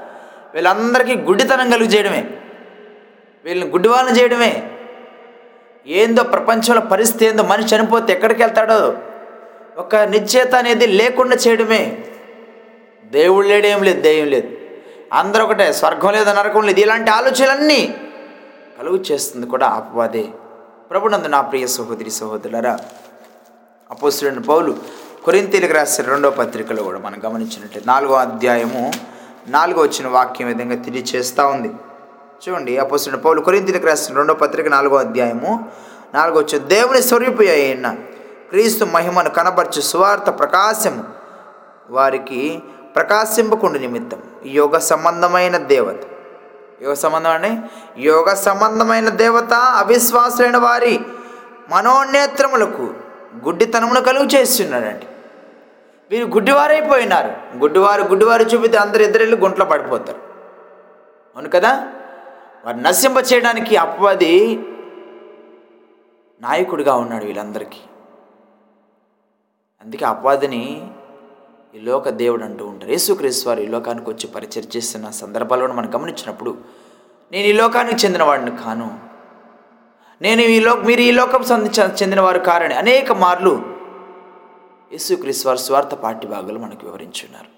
వీళ్ళందరికీ 0.53 1.15
గుడ్డితనం 1.15 1.70
కలుగు 1.70 1.89
చేయడమే. 1.89 2.30
వీళ్ళని 3.46 3.70
గుడ్డివాళ్ళని 3.70 4.20
చేయడమే. 4.20 4.70
ఏందో 5.88 6.24
ప్రపంచంలో 6.24 6.82
పరిస్థితి 6.82 7.25
ఏందో 7.25 7.44
మనిషి 7.44 7.75
చనిపోతే 7.75 8.13
ఎక్కడికి 8.13 8.44
వెళ్తాడో? 8.44 8.98
ఒక 9.77 9.96
నిశ్చేత 9.96 10.56
అనేది 10.56 10.88
లేకుండా 10.88 11.36
చేయడమే. 11.36 12.06
దేవుడు 13.12 13.48
లేడేం 13.48 13.84
లేదు 13.84 14.02
దెయ్యం 14.02 14.28
లేదు. 14.28 14.48
అందరూ 15.14 15.44
ఒకటే 15.44 15.74
స్వర్గం 15.74 16.12
లేదు 16.12 16.30
నరకం 16.30 16.64
లేదు 16.64 16.80
ఇలాంటి 16.80 17.12
ఆలోచనలన్నీ 17.12 17.96
కలుగు 18.80 19.04
చేస్తుంది 19.12 19.48
కూడా 19.48 19.68
అపవాదే. 19.68 20.28
ప్రభునందు 20.92 21.28
నా 21.28 21.42
ప్రియ 21.42 21.68
సహోదరి 21.68 22.12
సహోదరులరా 22.12 22.80
అపోసుడైన 23.92 24.40
పౌలు 24.40 24.78
కొరింతీలకు 25.24 25.74
రాసిన 25.74 26.06
రెండో 26.06 26.30
పత్రికలో 26.30 26.84
కూడా 26.84 27.00
మనం 27.00 27.22
గమనించినట్లయితే 27.26 27.82
నాలుగో 27.86 28.14
అధ్యాయము 28.14 28.92
నాలుగో 29.48 29.82
వచ్చిన 29.82 30.08
వాక్యం 30.08 30.48
విధంగా 30.48 30.76
తెలియచేస్తూ 30.76 31.48
ఉంది. 31.48 31.70
చూడండి 32.44 32.78
అపోస్తుడైన 32.78 33.22
పౌలు 33.22 33.42
కొరింతీలకు 33.42 33.86
రాసిన 33.86 34.18
రెండో 34.18 34.34
పత్రిక 34.34 34.68
నాలుగో 34.68 34.98
అధ్యాయము 34.98 35.70
నాలుగో 36.14 36.40
వచ్చిన 36.40 36.62
దేవుని 36.64 37.02
స్వరూపి 37.02 37.50
అయిన 37.50 37.92
క్రీస్తు 38.50 38.86
మహిమను 38.86 39.30
కనబరచు 39.30 39.82
సువార్త 39.82 40.30
ప్రకాశము 40.30 41.04
వారికి 41.90 42.60
ప్రకాశింపకుండా 42.96 43.80
నిమిత్తం. 43.80 44.22
యోగ 44.46 44.78
సంబంధమైన 44.78 45.58
దేవత. 45.58 46.00
యోగ 46.84 46.94
సంబంధం 46.94 47.30
అంటే 47.30 47.64
యోగ 47.98 48.34
సంబంధమైన 48.34 49.10
దేవత 49.10 49.54
అవిశ్వాసులైన 49.54 50.58
వారి 50.58 51.00
మనోనేత్రములకు 51.70 52.94
గుడ్డితనమును 53.46 54.02
కలుగు 54.02 54.26
చేస్తున్నాడండి. 54.26 55.06
వీరు 56.12 56.26
గుడ్డివారైపోయినారు. 56.26 57.58
గుడ్డివారు 57.58 58.02
గుడ్డివారు 58.02 58.44
చూపితే 58.44 58.78
అందరు 58.78 59.04
ఇద్దరు 59.04 59.36
గుంట్లో 59.36 59.66
పడిపోతారు. 59.66 60.18
అవును 61.36 61.50
కదా? 61.50 61.88
వారు 62.66 62.78
నశింప 62.78 63.18
చేయడానికి 63.34 63.76
అపవాది 63.76 64.66
నాయకుడిగా 66.42 66.96
ఉన్నాడు 66.96 67.26
వీళ్ళందరికీ. 67.26 67.80
అందుకే 69.86 70.06
అపవాదిని 70.06 70.88
ఈ 71.75 71.80
లోక 71.80 72.10
దేవుడు 72.10 72.44
అంటూ 72.44 72.63
ఉంటారు. 72.68 72.92
యేసుక్రీస్తు 72.92 73.50
వారు 73.50 73.60
ఈ 73.60 73.68
లోకానికి 73.68 74.10
వచ్చి 74.10 74.27
పరిచయం 74.27 74.65
చేస్తున్న 74.75 75.10
సందర్భాలను 75.10 75.74
మనం 75.74 75.96
గమనించినప్పుడు 75.96 76.51
నేను 77.32 77.48
ఈ 77.48 77.53
లోకానికి 77.53 78.06
చెందినవాడిని 78.06 78.51
కాను. 78.58 78.89
నేను 80.22 80.42
ఈ 80.42 80.60
లో 80.60 80.75
మీరు 80.75 81.01
ఈ 81.01 81.12
లోకం 81.12 81.42
చెందినవారు 82.01 82.39
కారని 82.39 82.75
అనేక 82.84 83.12
మార్లు 83.12 83.53
యేసుక్రీస్తు 84.92 85.48
వారి 85.48 85.60
స్వార్థ 85.60 85.94
పాఠ్య 86.03 86.27
భాగాలు 86.27 86.60
మనకు 86.60 86.86
వివరించున్నారు. 86.88 87.50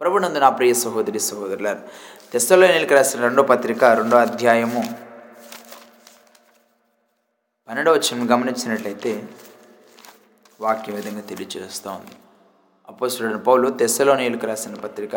ప్రభునందు 0.00 0.38
నా 0.38 0.48
ప్రియ 0.48 0.74
సహోదరి 0.74 1.20
సహోదరుల 1.20 1.68
తెస్తలో 2.32 2.66
నీళ్ళకి 2.66 2.94
రాసిన 2.94 3.20
రెండో 3.20 3.42
పత్రిక 3.42 3.84
రెండో 3.84 4.16
అధ్యాయము 4.16 4.82
పన్నెండవ 7.68 7.92
వచ్చిన 7.92 8.34
గమనించినట్లయితే 8.34 9.12
వాక్య 10.62 10.92
విధంగా 10.92 11.20
తెలియజేస్తూ 11.20 11.90
ఉంది. 11.90 12.14
అపోసుడైన 12.88 13.38
పౌలు 13.48 13.66
తెస్సలో 13.70 14.14
రాసిన 14.50 14.74
పత్రిక 14.74 15.16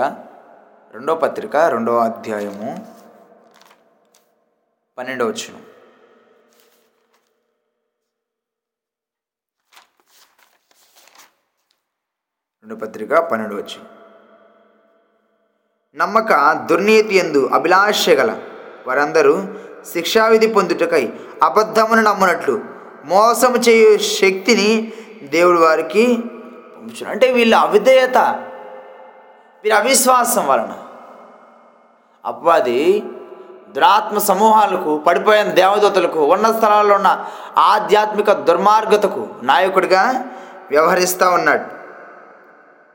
రెండో 0.94 1.16
పత్రిక 1.16 1.56
రెండో 1.56 1.94
అధ్యాయము 2.00 2.70
పన్నెండవ 4.98 5.28
వచ్చును 5.28 5.62
రెండో 12.66 12.76
పత్రిక 12.76 13.14
పన్నెండు 13.32 13.56
వచ్చు 13.56 13.80
నమ్మక 15.96 16.32
దుర్నీతి 16.70 17.16
ఎందు 17.18 17.42
అభిలాష 17.54 18.10
గల 18.10 18.32
వారందరూ 18.88 19.36
శిక్షావిధి 19.92 20.48
పొందుటకై 20.48 21.04
అబద్ధమును 21.44 22.02
నమ్మునట్లు 22.02 22.56
మోసము 23.06 23.58
చేయు 23.58 23.92
శక్తిని 23.98 24.70
దేవుడు 25.26 25.60
వారికి 25.60 26.06
పంపుచున్నాడు 26.76 27.12
అంటే 27.12 27.32
వీళ్ళ 27.32 27.56
అవిధేయత 27.56 28.18
వీరి 29.64 29.76
అవిశ్వాసం 29.76 30.48
వలన. 30.48 30.74
అపవాది 32.26 33.04
దురాత్మ 33.76 34.18
సమూహాలకు 34.18 34.98
పడిపోయిన 34.98 35.50
దేవదూతలకు 35.50 36.20
ఉన్న 36.20 36.52
స్థలాల్లో 36.52 36.96
ఉన్న 36.96 37.26
ఆధ్యాత్మిక 37.58 38.32
దుర్మార్గతకు 38.32 39.28
నాయకుడిగా 39.44 40.26
వ్యవహరిస్తూ 40.72 41.30
ఉన్నాడు. 41.30 41.66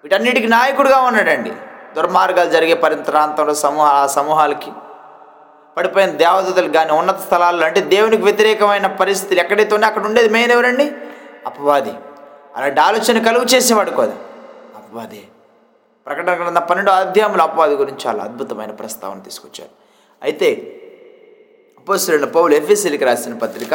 వీటన్నిటికి 0.04 0.49
నాయకుడిగా 0.49 1.00
ఉన్నాడండి. 1.00 1.52
దుర్మార్గాలు 1.96 2.50
జరిగే 2.50 2.75
పరిప్రాంతంలో 2.75 3.54
సమూహ 3.54 3.87
ఆ 3.87 4.06
సమూహాలకి 4.06 4.72
పడిపోయిన 5.76 6.10
దేవదూతలు 6.10 6.72
కానీ 6.72 6.92
ఉన్నత 6.92 7.18
స్థలాల్లో 7.18 7.66
అంటే 7.66 7.80
దేవునికి 7.80 8.22
వ్యతిరేకమైన 8.22 8.87
పరిస్థితులు 8.87 9.40
ఎక్కడైతే 9.40 9.75
ఉన్నాయో 9.75 9.92
అక్కడ 9.92 10.06
ఉండేది 10.08 10.28
మెయిన్ 10.28 10.52
ఎవరండి? 10.52 10.92
అపవాది. 11.46 11.94
అలాంటి 12.57 12.80
ఆలోచన 12.80 13.19
కలుగు 13.23 13.45
చేసేవాడు 13.45 13.90
కాదు. 13.90 14.14
అపవాదే 14.76 15.23
ప్రకటన 16.07 16.35
గ్రంథ 16.35 16.59
పన్నెండు 16.59 16.90
అధ్యాయంలో 16.90 17.42
అపవాది 17.45 17.75
గురించి 17.75 18.09
చాలా 18.09 18.25
అద్భుతమైన 18.25 18.71
ప్రస్తావన 18.71 19.19
తీసుకొచ్చారు. 19.19 19.73
అయితే 20.23 20.49
అపోస్తులైన 21.78 22.25
పౌలు 22.25 22.54
ఎఫ్ఎస్సీలకి 22.54 23.04
రాసిన 23.04 23.35
పత్రిక 23.35 23.75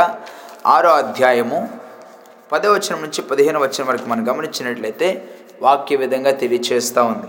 ఆరో 0.66 0.90
అధ్యాయము 0.90 1.70
పదో 2.52 2.74
వచనం 2.74 3.02
నుంచి 3.02 3.22
పదిహేను 3.22 3.60
వచనం 3.60 3.88
వరకు 3.88 4.06
మనం 4.06 4.24
గమనించినట్లయితే 4.30 5.08
వాక్య 5.62 5.96
విధంగా 5.96 6.32
తెలియచేస్తూ 6.32 7.04
ఉంది. 7.04 7.28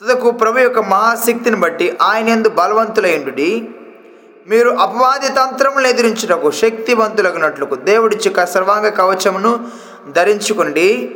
తుదకు 0.00 0.30
ప్రభు 0.30 0.58
యొక్క 0.58 0.78
మహాశక్తిని 0.78 1.56
బట్టి 1.56 1.98
ఆయన 2.02 2.28
ఎందు 2.28 2.48
బలవంతులైండు 2.48 3.32
మీరు 4.48 4.70
అపవాది 4.70 5.28
తంత్రములు 5.28 5.86
ఎదిరించుటకు 5.86 6.50
శక్తివంతులగునట్లుకు 6.50 7.74
దేవుడిచ్చుక 7.74 8.44
సర్వాంగ 8.44 8.88
కవచమును 8.88 9.52
ధరించుకుని 10.08 11.14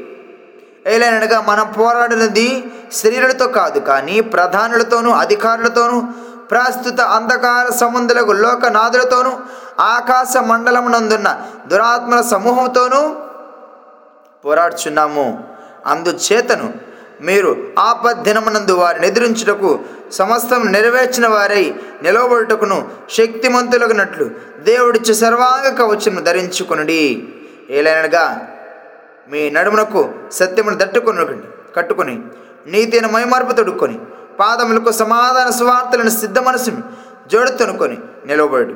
ఏలైనగా 0.86 1.40
మనం 1.40 1.72
పోరాడినది 1.72 2.64
శరీరులతో 2.92 3.48
కాదు 3.48 3.78
కానీ 3.78 4.20
ప్రధానులతోనూ 4.20 5.10
అధికారులతోనూ 5.10 6.02
ప్రస్తుత 6.50 7.00
అంధకార 7.00 7.72
సముద్రులకు 7.72 8.32
లోకనాథులతోనూ 8.32 9.30
ఆకాశ 9.80 10.36
మండలమునందున్న 10.36 11.42
దురాత్మల 11.66 12.20
సమూహంతోనూ 12.20 13.16
పోరాడుచున్నాము. 14.44 15.44
అందుచేతను 15.86 16.74
మీరు 17.20 17.56
ఆపద్దినమునందు 17.78 18.72
వారిని 18.72 19.06
ఎదిరించుటకు 19.06 19.80
సమస్తం 20.12 20.72
నెరవేర్చిన 20.72 21.26
వారై 21.26 21.74
నిలవబడుటకును 22.02 22.88
శక్తిమంతులగునట్లు 23.10 24.30
దేవుడిచ్చే 24.58 25.14
సర్వాంగ 25.14 25.78
కవచమును 25.78 26.20
ధరించుకునుడి. 26.20 27.28
ఏలైనగా 27.70 28.46
మీ 29.30 29.50
నడుమునకు 29.50 30.14
సత్యమును 30.32 30.76
దట్టుకొని 30.76 31.36
కట్టుకొని 31.76 32.22
నీతిని 32.66 33.08
మైమార్పు 33.12 33.52
తొడుక్కొని 33.52 33.98
పాదములకు 34.40 34.90
సమాధాన 34.90 35.50
సువార్తలను 35.50 36.10
సిద్ధ 36.10 36.38
మనసును 36.38 36.82
జోడుతనుకొని 37.28 37.98
నిలవబడు. 38.26 38.74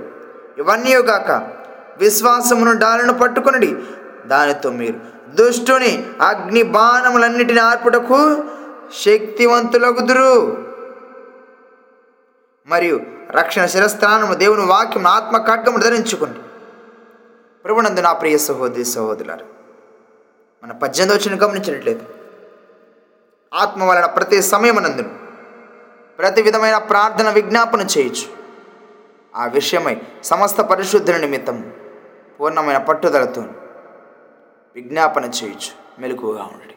ఇవన్నీ 0.58 0.96
గాక 0.96 1.30
విశ్వాసమును 1.98 2.72
డాలను 2.72 3.14
పట్టుకొనిడి 3.14 3.76
దానితో 4.26 4.70
మీరు 4.70 4.98
దుష్టుని 5.28 6.04
అగ్ని 6.20 6.62
బాణములన్నిటిని 6.62 7.60
ఆర్పుటకు 7.60 8.44
శక్తివంతులగుదురు. 9.04 10.56
మరియు 12.66 13.00
రక్షణ 13.30 13.66
శిరస్థానము 13.66 14.34
దేవుని 14.34 14.66
వాక్యం 14.66 15.06
ఆత్మ 15.06 15.36
ఖడ్గము 15.38 15.78
ధరించుకోండి. 15.78 16.38
ప్రభునందు 17.64 18.00
నా 18.00 18.12
ప్రియ 18.12 18.38
సహోదరి 18.38 18.84
సహోదరులారు 18.84 19.57
మన 20.62 20.72
పద్దెనిమిది 20.82 21.14
వచ్చిన 21.16 21.34
గమనించినట్లేదు. 21.44 22.04
ఆత్మ 23.52 23.80
వలన 23.84 24.06
ప్రతి 24.16 24.38
సమయమునందును 24.52 25.12
ప్రతి 26.18 26.40
విధమైన 26.42 26.76
ప్రార్థన 26.90 27.28
విజ్ఞాపన 27.30 27.82
చేయొచ్చు 27.94 28.26
ఆ 29.34 29.44
విషయమై 29.56 29.96
సమస్త 30.30 30.60
పరిశుద్ధుల 30.70 31.16
నిమిత్తం 31.16 31.58
పూర్ణమైన 32.40 32.78
పట్టుదలతో 32.88 33.42
విజ్ఞాపన 34.76 35.24
చేయొచ్చు 35.38 35.70
మెలకువగా 36.00 36.44
ఉండండి 36.52 36.76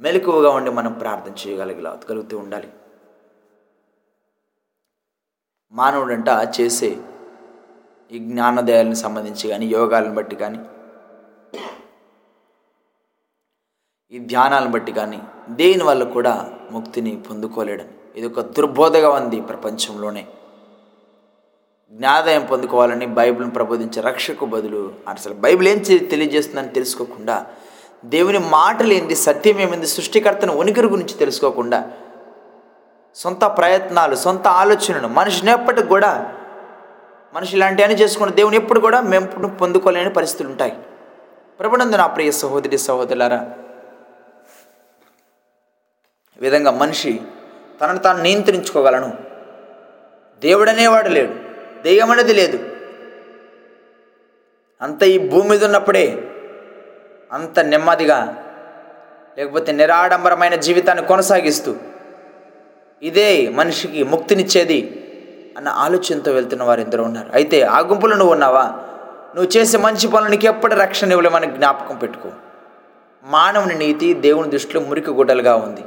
మెలకువగా 0.00 0.50
ఉండి 0.50 0.70
మనం 0.70 0.92
ప్రార్థన 0.92 1.34
చేయగలిగేలా 1.40 1.90
కలుగుతూ 2.10 2.34
ఉండాలి. 2.38 2.68
మానవుడంట 5.72 6.28
చేసే 6.56 6.90
ఈ 8.10 8.18
జ్ఞానోదయాలను 8.18 8.98
సంబంధించి 9.04 9.44
కానీ 9.48 9.66
యోగాలను 9.66 10.14
బట్టి 10.14 10.36
కానీ 10.36 10.60
ఈ 14.12 14.18
ధ్యానాలను 14.30 14.70
బట్టి 14.70 14.92
కానీ 14.92 15.18
దేని 15.58 15.84
వల్ల 15.84 16.02
కూడా 16.16 16.32
ముక్తిని 16.70 17.12
పొందుకోలేడని. 17.26 17.92
ఇది 18.16 18.26
ఒక 18.26 18.40
దుర్బోధగా 18.56 19.10
ఉంది 19.10 19.38
ప్రపంచంలోనే. 19.40 20.22
జ్ఞాదాయం 21.92 22.44
పొందుకోవాలని 22.44 23.06
బైబిల్ని 23.18 23.52
ప్రబోధించే 23.58 24.00
రక్షకు 24.08 24.46
బదులు 24.46 24.80
అసలు 25.08 25.34
బైబిల్ 25.34 25.68
ఏం 25.68 25.78
తెలియజేస్తుందని 26.12 26.74
తెలుసుకోకుండా 26.78 27.36
దేవుని 28.04 28.40
మాటలు 28.56 28.92
ఏంది 28.92 29.16
సత్యం 29.26 29.58
ఏమైంది 29.60 29.86
సృష్టికర్తను 29.86 30.52
ఉనికిరి 30.56 30.86
గురించి 30.86 31.14
తెలుసుకోకుండా 31.14 31.80
సొంత 33.16 33.44
ప్రయత్నాలు 33.58 34.14
సొంత 34.16 34.46
ఆలోచనలు 34.62 35.08
మనిషిని 35.20 35.50
ఎప్పటికి 35.50 35.88
కూడా 35.88 36.12
మనిషి 37.34 37.56
ఇలాంటి 37.56 37.82
అని 37.84 37.94
చేసుకున్న 37.94 38.32
దేవుని 38.34 38.56
ఎప్పుడు 38.56 38.80
కూడా 38.80 39.00
మేము 39.00 39.26
పొందుకోలేని 39.62 40.10
పరిస్థితులు 40.10 40.48
ఉంటాయి. 40.48 40.74
ప్రభునందు 41.60 41.96
నా 41.96 42.06
ప్రియ 42.06 42.30
సహోదరి 42.30 42.78
సహోదరులారా 42.78 43.40
విధంగా 46.40 46.70
మనిషి 46.70 47.20
తనను 47.80 47.98
తాను 47.98 48.22
నియంత్రించుకోగలను. 48.22 49.12
దేవుడనేవాడు 50.40 51.08
లేడు 51.08 51.34
దెయ్యం 51.82 52.10
అనేది 52.10 52.34
లేదు. 52.34 52.68
అంత 54.82 55.02
ఈ 55.02 55.18
భూమి 55.28 55.48
మీద 55.48 55.64
ఉన్నప్పుడే 55.64 56.30
అంత 57.32 57.60
నెమ్మదిగా 57.60 58.44
లేకపోతే 59.38 59.72
నిరాడంబరమైన 59.72 60.54
జీవితాన్ని 60.54 61.06
కొనసాగిస్తూ 61.06 61.76
ఇదే 63.02 63.48
మనిషికి 63.48 64.02
ముక్తినిచ్చేది 64.02 65.06
అన్న 65.56 65.68
ఆలోచనతో 65.68 66.32
వెళ్తున్న 66.32 66.62
వారు 66.62 66.80
ఎందరో 66.80 67.04
ఉన్నారు. 67.04 67.30
అయితే 67.32 67.62
ఆ 67.62 67.78
గుంపులో 67.78 68.16
నువ్వు 68.16 68.32
ఉన్నావా? 68.32 68.62
నువ్వు 69.36 69.56
చేసే 69.56 69.78
మంచి 69.78 70.08
పనులకి 70.08 70.46
ఎప్పుడు 70.46 70.74
రక్షణ 70.74 71.10
ఇవ్వలేమని 71.10 71.46
జ్ఞాపకం 71.46 71.96
పెట్టుకో. 71.96 72.28
మానవుని 73.24 73.74
నీతి 73.74 74.14
దేవుని 74.14 74.50
దృష్టిలో 74.50 74.80
మురికి 74.80 75.10
గుడ్డలుగా 75.10 75.54
ఉంది. 75.54 75.80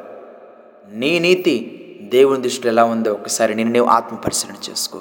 నీ 0.93 1.19
నీతి 1.19 1.53
దేవుని 2.01 2.41
దృష్టిలో 2.41 2.71
ఎలా 2.71 2.83
ఉందో 2.83 3.11
ఒకసారి 3.11 3.55
నేను 3.55 3.69
నీవు 3.69 3.87
ఆత్మ 3.87 4.15
పరిశీలన 4.15 4.71
చేసుకో. 4.71 4.99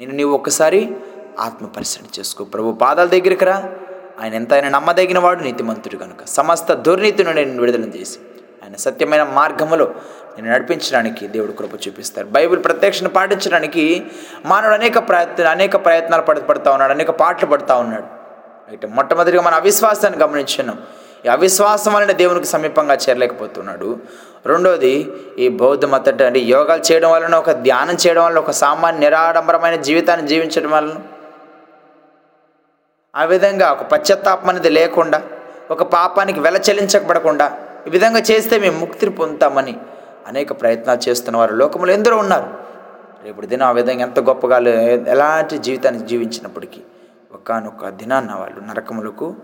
నేను 0.00 0.12
నీవు 0.12 0.34
ఒక్కసారి 0.34 0.96
ఆత్మ 1.40 1.66
పరిశీలన 1.66 2.06
చేసుకో. 2.18 2.44
ప్రభు 2.44 2.72
పాదాల 2.72 3.06
దగ్గరికి 3.06 3.44
రా. 3.44 3.72
ఆయన 4.20 4.34
ఎంత 4.34 4.54
ఆయన 4.54 4.68
నమ్మదగిన 4.68 5.18
వాడు 5.18 5.42
నీతిమంతుడు 5.42 5.96
కనుక 5.96 6.24
సమస్త 6.26 6.72
దుర్నీతిని 6.72 7.34
నేను 7.34 7.60
విడుదల 7.60 7.80
చేసి 7.80 8.18
ఆయన 8.64 8.76
సత్యమైన 8.76 9.22
మార్గములో 9.22 9.94
నేను 10.38 10.52
నడిపించడానికి 10.52 11.26
దేవుడు 11.26 11.52
కృప 11.52 11.88
చూపిస్తారు. 11.88 12.26
బైబిల్ 12.26 12.64
ప్రత్యక్షను 12.64 13.08
పాటించడానికి 13.08 14.06
మానవుడు 14.44 14.74
అనేక 14.74 15.08
ప్రయత్న 15.08 15.46
అనేక 15.46 15.84
ప్రయత్నాలు 15.84 16.22
పడి 16.22 16.40
పడుతూ 16.40 16.70
ఉన్నాడు 16.70 16.92
అనేక 16.92 17.10
పాటలు 17.10 17.46
పడుతూ 17.46 17.74
ఉన్నాడు. 17.76 18.06
అయితే 18.68 18.86
మొట్టమొదటిగా 18.86 19.42
మన 19.42 19.54
అవిశ్వాసాన్ని 19.54 20.20
గమనించున్నాం 20.20 20.78
అవిశ్వాసం 21.28 21.92
వలన 21.94 22.12
దేవునికి 22.12 22.46
సమీపంగా 22.46 22.94
చేరలేకపోతున్నాడు. 22.94 23.96
రెండోది 24.46 25.12
ఈ 25.38 25.48
బౌద్ధ 25.48 25.84
మత 25.84 26.08
అంటే 26.08 26.40
యోగాలు 26.40 26.82
చేయడం 26.92 27.10
వలన 27.10 27.34
ఒక 27.34 27.50
ధ్యానం 27.50 27.94
చేయడం 27.94 28.24
వలన 28.24 28.38
ఒక 28.38 28.50
సామాన్య 28.50 29.00
నిరాడంబరమైన 29.00 29.74
జీవితాన్ని 29.74 30.28
జీవించడం 30.28 30.70
వలన. 30.70 30.96
ఆ 33.14 33.24
విధంగా 33.24 33.72
ఒక 33.72 33.82
పశ్చాత్తాపం 33.92 34.48
అనేది 34.48 34.70
లేకుండా 34.70 35.22
ఒక 35.70 35.82
పాపానికి 35.82 36.40
వెల 36.40 36.56
చెల్లించబడకుండా 36.56 37.58
ఈ 37.86 37.90
విధంగా 37.90 38.20
చేస్తే 38.30 38.58
మేము 38.58 38.78
ముక్తిని 38.78 39.12
పొందుతామని 39.12 39.76
అనేక 40.26 40.60
ప్రయత్నాలు 40.60 41.08
చేస్తున్న 41.08 41.36
వారు 41.38 41.54
లోకంలో 41.54 41.92
ఎందరో 41.92 42.16
ఉన్నారు. 42.16 42.48
రేపు 43.24 43.46
దినం 43.46 43.66
ఆ 43.66 43.70
విధంగా 43.70 44.02
ఎంత 44.02 44.20
గొప్పగా 44.20 44.58
ఎలాంటి 45.14 45.58
జీవితాన్ని 45.58 46.06
జీవించినప్పటికీ 46.06 46.82
ఒకనొక 47.34 47.88
దినాన్న 47.88 48.32
వాళ్ళు 48.32 48.60
నరకములకు 48.60 49.34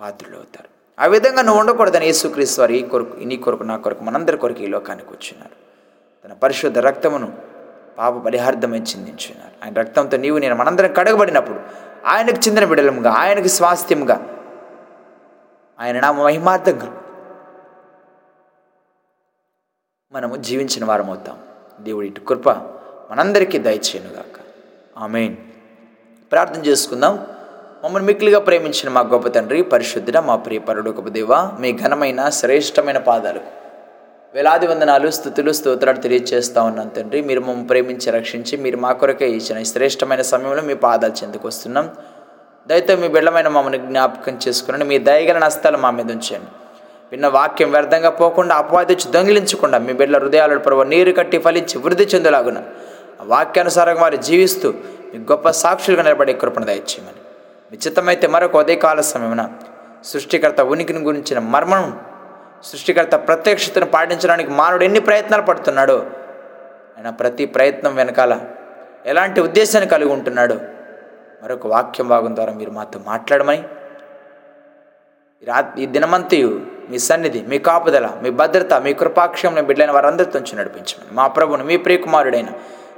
పాత్రలు 0.00 0.36
అవుతారు 0.36 0.77
ఆ 0.98 1.06
విధంగా 1.06 1.42
నువ్వు 1.42 1.60
ఉండకూడదని 1.60 2.06
యేసుక్రీస్తు 2.06 2.60
వారు 2.60 2.72
ఈ 2.72 2.82
కొరకు 2.82 3.16
నీ 3.16 3.36
కొరకు 3.36 3.62
నా 3.62 3.76
కొరకు 3.76 4.04
మనందరి 4.04 4.36
కొరకు 4.36 4.60
ఈ 4.60 4.66
లోకానికి 4.66 5.10
వచ్చినారు. 5.10 5.68
తన 6.24 6.32
పరిశుద్ధ 6.32 6.78
రక్తమును 6.78 7.32
పాప 7.98 8.16
పరిహార్థమై 8.16 8.78
చిందించున్నారు. 8.78 9.64
ఆయన 9.64 9.74
రక్తంతో 9.74 10.16
నీవు 10.16 10.38
నేను 10.38 10.54
మనందరం 10.54 10.92
కడగబడినప్పుడు 10.92 11.60
ఆయనకు 12.06 12.48
చెందిన 12.48 12.64
బిడలముగా 12.64 13.10
ఆయనకు 13.10 13.48
స్వాస్థ్యముగా 13.48 14.38
ఆయన 15.80 16.00
నా 16.00 16.12
మహిమార్థంగా 16.12 17.02
మనము 20.12 20.36
జీవించిన 20.36 20.84
వారం 20.84 21.06
అవుతాం. 21.06 21.38
దేవుడి 21.80 22.06
ఇటు 22.06 22.20
కృప 22.20 22.50
మనందరికీ 23.10 23.58
దయచేయనుగాక. 23.58 24.40
ఆమెన్. 24.98 25.36
ప్రార్థన 26.32 26.60
చేసుకుందాం. 26.60 27.26
మమ్మల్ని 27.82 28.06
మిక్కిలిగా 28.06 28.38
ప్రేమించిన 28.46 28.88
మా 28.94 29.00
గొప్ప 29.10 29.28
తండ్రి 29.34 29.58
పరిశుద్ధుడ 29.72 30.18
మా 30.28 30.34
ప్రియ 30.44 30.60
గొప్ప 30.86 31.08
దేవ 31.16 31.32
మీ 31.62 31.68
ఘనమైన 31.82 32.20
శ్రేష్టమైన 32.38 32.98
పాదాలకు 33.08 33.50
వేలాది 34.34 34.66
వందనాలు 34.70 35.08
స్థుతులు 35.16 35.52
స్తోత్రాలు 35.58 36.00
తెలియజేస్తా 36.06 36.62
ఉన్నాను 36.62 36.90
తండ్రి. 36.96 37.18
మీరు 37.28 37.40
మమ్మల్ని 37.40 37.66
ప్రేమించి 37.68 38.08
రక్షించి 38.16 38.54
మీరు 38.64 38.78
మా 38.84 38.90
కొరకే 38.92 39.28
ఇచ్చిన 39.36 39.62
శ్రేష్టమైన 39.72 40.22
సమయంలో 40.30 40.62
మీ 40.70 40.74
పాదాలు 40.86 41.14
చెందుకు 41.20 41.46
వస్తున్నాం. 41.50 41.86
దయతో 42.70 42.96
మీ 43.02 43.08
బిడ్డమైన 43.14 43.48
మమ్మల్ని 43.56 43.80
జ్ఞాపకం 43.86 44.34
చేసుకుని 44.46 44.88
మీ 44.90 44.98
దయగల 45.10 45.38
నస్తాలు 45.44 45.80
మా 45.84 45.92
మీద 45.98 46.10
ఉంచండి. 46.16 46.50
విన్న 47.12 47.26
వాక్యం 47.38 47.70
వ్యర్థంగా 47.76 48.12
పోకుండా 48.20 48.56
అపవాది 48.64 48.92
వచ్చి 48.96 49.08
దొంగిలించకుండా 49.14 49.80
మీ 49.86 49.92
బిడ్డల 50.00 50.18
హృదయాలు 50.24 50.60
పర్వ 50.66 50.88
నీరు 50.94 51.14
కట్టి 51.20 51.40
ఫలించి 51.46 51.76
వృద్ధి 51.86 52.08
చెందులాగున 52.14 52.58
వాక్యానుసారంగా 53.32 54.04
వారు 54.06 54.20
జీవిస్తూ 54.30 54.70
మీ 55.12 55.20
గొప్ప 55.32 55.48
సాక్షులుగా 55.62 56.02
నిలబడే 56.08 56.36
కృపణ 56.42 56.64
దయచేయమని. 56.72 57.22
విచితమైతే 57.72 58.26
మరొక 58.26 58.56
ఉదయకాల 58.56 59.00
సమయమున 59.08 59.42
సృష్టికర్త 60.04 60.60
ఉనికిని 60.72 61.00
గురించిన 61.00 61.38
మర్మం 61.54 61.86
సృష్టికర్త 62.62 63.14
ప్రత్యక్షతను 63.28 63.86
పాటించడానికి 63.86 64.50
మానవుడు 64.50 64.84
ఎన్ని 64.84 65.00
ప్రయత్నాలు 65.00 65.42
పడుతున్నాడో 65.42 65.98
ఆయన 66.94 67.10
ప్రతి 67.20 67.44
ప్రయత్నం 67.46 67.92
వెనకాల 67.94 68.34
ఎలాంటి 69.06 69.40
ఉద్దేశాన్ని 69.40 69.88
కలిగి 69.88 70.10
ఉంటున్నాడు 70.10 70.56
మరొక 71.42 71.66
వాక్యం 71.66 72.08
భాగం 72.08 72.32
ద్వారా 72.34 72.52
మీరు 72.52 72.70
మాతో 72.70 72.98
మాట్లాడమని 73.06 73.62
రాత్రి 75.42 75.76
రా 75.76 75.82
ఈ 75.82 75.86
దినమంతయు 75.86 76.50
మీ 76.90 76.98
సన్నిధి 76.98 77.40
మీ 77.42 77.58
కాపుదల 77.58 78.06
మీ 78.22 78.30
భద్రత 78.30 78.74
మీ 78.86 78.92
కృపాక్షంలో 78.94 79.62
బిడ్డలైన 79.62 79.92
వారందరితో 79.92 80.38
నడిపించమని 80.56 81.12
మా 81.14 81.26
ప్రభుని 81.28 81.64
మీ 81.64 81.76
ప్రియకుమారుడైన 81.76 82.50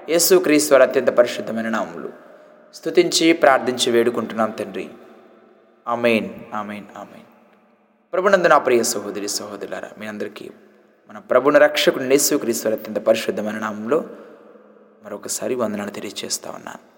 యేసు 0.08 0.34
క్రీశ్వర 0.36 0.82
అత్యంత 0.82 1.10
పరిశుద్ధమైన 1.10 1.68
నామములు. 1.68 2.10
స్థుతించి 2.74 3.32
ప్రార్థించి 3.32 3.92
వేడుకుంటున్నాం 3.92 4.50
తండ్రి. 4.50 4.90
అమెయిన్ 5.88 6.30
ఆమెన్ 6.54 6.84
అమెయిన్ 6.96 7.28
ప్రభునందు 8.12 8.48
నా 8.48 8.58
ప్రియ 8.58 8.82
సహోదరి 8.82 9.28
సహోదరులారా 9.28 9.90
మీ 9.98 10.06
అందరికీ 10.06 10.50
మన 11.10 11.18
ప్రభుని 11.18 11.58
రక్షకుని 11.58 12.06
యేసు 12.14 12.36
అత్యంత 12.72 12.96
పరిశుద్ధమైన 12.96 13.58
నామంలో 13.58 14.04
మరొకసారి 15.04 15.54
వందనాలు 15.54 15.90
తెలియజేస్తా 15.90 16.50
ఉన్నాను. 16.50 16.89